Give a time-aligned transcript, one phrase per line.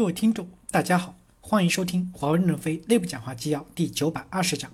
[0.00, 4.72] 各位听众，大家好，欢迎收听华为任正非内部讲话纪要第九百二十讲，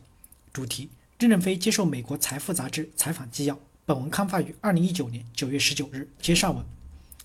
[0.52, 3.58] 主题：任正非接受美国财富杂志采访纪要。
[3.84, 6.08] 本文刊发于二零一九年九月十九日。
[6.23, 6.65] 接上文，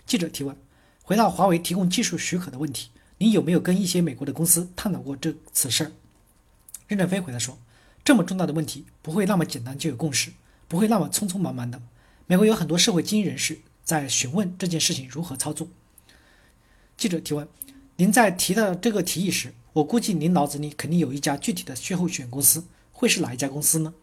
[0.08, 0.58] 记者提问：
[1.04, 5.92] 回到华为提供技术许可的问题，您有没有跟一些美国的公司探讨过这此事？
[6.88, 7.56] 任正非回答说：
[8.04, 10.31] 这么重大的问题不会那么简单就有共识，
[10.68, 11.79] 不会那么匆匆忙忙的。
[12.26, 15.68] 美国有很多社会精英人士在询问这件事情如何操作。
[16.98, 17.48] 记者提问。
[18.02, 23.94] 您在提到这个提议时，我估计您脑子里肯定有一家具体的最后选公司，会是哪一家公司呢？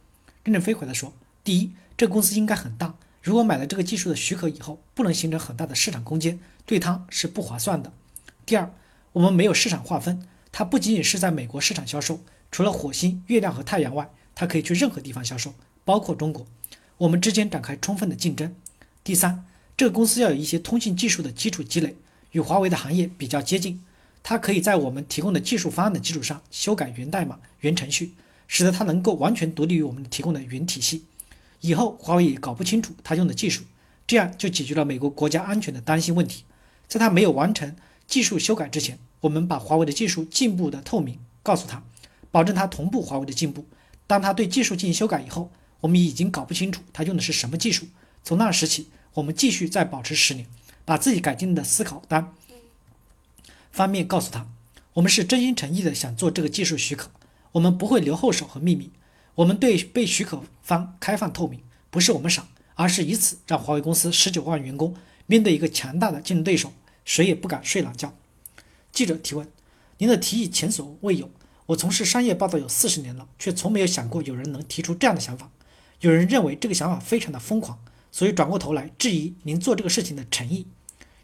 [0.45, 1.13] 任正非回答说：
[1.43, 7.93] 第一，这个公司应该很大，如果买了这个技术的许可以后，不能形成很大的市场空间，对它是不划算的。
[8.47, 8.73] 第二，
[9.15, 12.21] 我们没有市场划分，它不仅仅是在美国市场销售，
[12.53, 15.55] 除了火星、月亮和太阳外，它可以去任何地方销售，
[15.85, 16.47] 包括中国。
[16.99, 18.55] 我们之间展开充分的竞争。
[19.03, 19.45] 第三，
[19.77, 21.97] 这个公司要有一些通信技术的基础积累，
[22.31, 23.83] 与华为的行业比较接近。
[24.29, 28.13] 它可以在我们提供的技术方案的基础上修改源代码、源程序，
[28.47, 31.07] 使得它能够完全独立于我们提供的云体系。
[31.63, 33.65] 以后华为也搞不清楚它用的技术，
[34.07, 36.45] 这样就解决了美国国家安全的担心问题。
[36.87, 37.75] 在它没有完成
[38.07, 41.83] 技术修改之前，我们把华为的技术进步的透明告诉他，
[42.31, 43.65] 保证他同步华为的进步。
[44.07, 47.87] 当他对技术进行修改以后，我们已经搞不清楚他用的是什么技术。
[48.23, 50.47] 从那时起，我们继续再保持十年，
[50.85, 52.35] 把自己改进的思考单。
[53.79, 54.45] 方面告诉他，
[54.95, 57.13] 我们是真心诚意的想做这个技术许可，
[57.53, 58.91] 我们不会留后手和秘密，
[59.37, 64.97] 我们对被许可方开放透明，不是我们傻，而是以此让华为公司十九万员工
[65.27, 66.73] 面对一个强大的竞争对手，
[67.05, 68.13] 谁也不敢睡懒觉。
[68.91, 69.47] 记者提问：
[69.99, 71.31] 您的提议前所未有，
[71.67, 75.53] 我从事商业报道有四十年了，却从没有想过有人能提出这样的想法。
[76.01, 77.79] 有人认为这个想法非常的疯狂，
[78.11, 80.67] 所以转过头来质疑您做这个事情的诚意。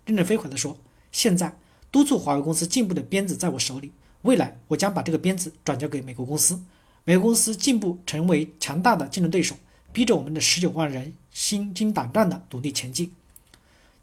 [0.06, 0.78] 任正非回答说：
[1.11, 1.56] 现在。
[1.95, 3.92] 督促华为公司进步的鞭子在我手里，
[4.23, 6.61] 未来我将把这个鞭子转交给美国公司，
[7.05, 9.55] 美国公司进步成为强大的竞争对手，
[9.92, 13.13] 逼着我们的十九万人心惊胆战的努力前进。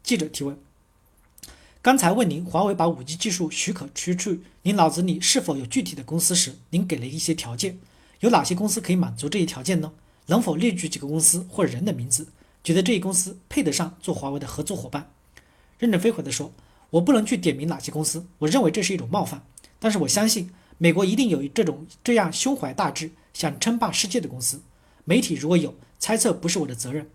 [0.02, 0.56] 记者提问：
[1.82, 7.78] 刚才问您华为把五 G 技术许可出去，您脑子里是否有具体的公司时，您给了一些条件，
[8.20, 9.92] 有哪些公司可以满足这一条件呢？
[10.28, 12.28] 能否列举几个公司或人的名字，
[12.64, 15.10] 觉得这一公司配得上做华为的合作伙伴？
[15.78, 16.50] 任正非回答说。
[16.92, 19.42] 我不能去点名哪些公司，我认为这是一种冒犯。
[19.78, 24.62] 但是我相信美国一定有这种这样胸怀大志、想称霸世界的公司。
[25.04, 27.08] 媒体如果有猜测，不是我的责任。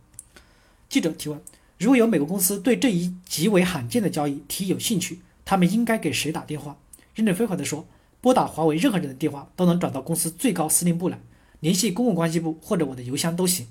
[0.89, 1.39] 记者提问：
[1.77, 6.77] 如果有美国公司对这一极为罕见的交易提有兴趣，他们应该给谁打电话？
[7.13, 7.87] 任正非回答说：
[8.19, 11.19] 拨打华为任何人的电话都能转到公司最高司令部来，
[11.59, 13.67] 联系公共关系部或者我的邮箱都行。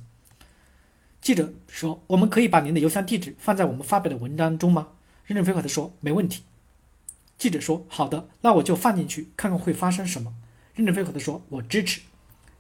[1.21, 4.89] 记者说：我们可以把您的邮箱地址放在我们发表的文章中吗？
[5.27, 6.45] 任正非回答说：“没问题。”
[7.37, 10.33] 记者说：“好的，那我就放进去看看会发生什么。”
[10.75, 12.01] 任正非回答说：“我支持。”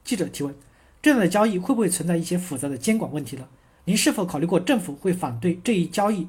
[0.04, 0.54] 记者提问
[1.00, 3.48] ：“这样的交易会不会存在一些复杂的监管问题呢？
[3.84, 6.26] 您是否考虑过政府会反对这一交易，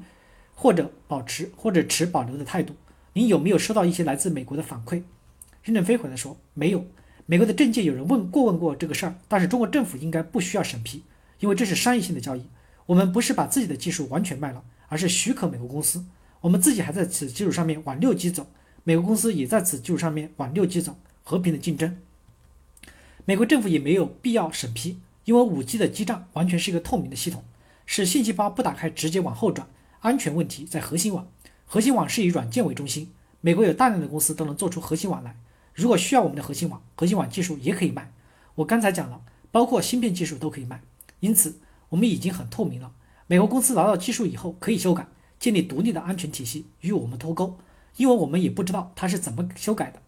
[0.54, 2.74] 或者保持或者持保留的态度？
[3.14, 5.02] 您有没有收到一些来自美国的反馈？”
[5.64, 6.86] 任正非回答说：“没有。
[7.26, 11.02] 美国的政界有人问过问过这个事儿，但是中国政府应该不需要审批，
[11.40, 12.46] 因为这是商业性的交易。
[12.86, 16.04] 我们不是把自己的技术完全卖了，而是许可美国公司。”
[16.40, 18.46] 我们自己还在此基础上面往六 G 走，
[18.84, 21.98] 美国公司也在此基础上面往六 G 走，和平的竞争。
[23.24, 27.44] 美国政府也没有必要审批，因为五 G 的基站完全是一个透明的系统，
[27.84, 29.68] 是信息包不打开直接往后转，
[30.00, 31.26] 安全问题在核心网，
[31.66, 33.10] 核心网是以软件为中心。
[33.40, 35.36] 美国有大量的公司都能做出核心网来，
[35.74, 38.12] 如果需要我们的核心网，核心网技术也可以卖。
[38.54, 40.80] 我刚才讲了，包括芯片技术都可以卖，
[41.20, 41.58] 因此
[41.90, 42.92] 我们已经很透明了。
[43.26, 45.06] 美国公司拿到技术以后可以修改。
[45.38, 47.58] 建立独立的安全体系与我们脱钩，
[47.96, 50.00] 因为我们也不知道它是怎么修改的。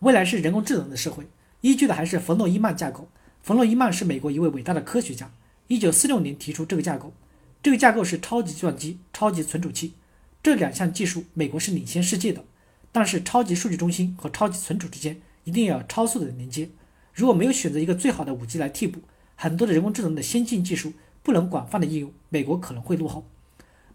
[0.00, 1.26] 未来是人工智能的社会，
[1.60, 3.08] 依据的还是冯诺依曼架构。
[3.42, 5.30] 冯诺依曼是美国一位伟大的科学家，
[5.68, 7.12] 一九四六年提出这个架构。
[7.62, 9.94] 这个架构是超级计算机、超级存储器
[10.42, 12.44] 这两项技术，美国是领先世界的。
[12.92, 16.70] 但是超级数据中心和超级存储之间一定要有超速的连接。
[17.14, 19.00] 如果没有选择一个最好的五 G 来替补，
[19.36, 23.26] 很多的人工智能的先进技术不能广泛的应用，美国可能会落后。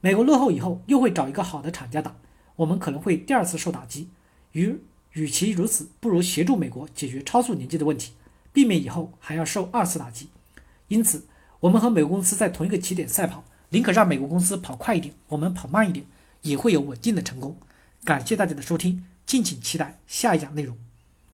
[0.05, 2.15] 美国落后以后，又会找一个好的厂家打，
[2.57, 4.07] 我们可能会第二次受打击。
[4.51, 4.79] 与
[5.13, 8.13] 与其如此，不如协助美国解决超速连接的问题，
[8.53, 10.29] 避免以后还要受二次打击。
[10.89, 11.25] 因此，
[11.59, 16.05] 我们和美国公司在同一个起点赛跑，宁可让美国公司跑快一点，我们跑慢一点，
[16.43, 17.57] 也会有稳定的成功。
[18.03, 20.77] 感谢大家的收听，敬请期待下一讲内容。